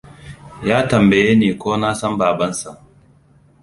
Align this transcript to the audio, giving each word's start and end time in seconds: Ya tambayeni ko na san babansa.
Ya 0.67 0.77
tambayeni 0.89 1.49
ko 1.61 1.69
na 1.81 1.89
san 1.99 2.13
babansa. 2.19 2.69